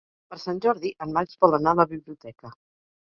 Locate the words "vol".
1.45-1.53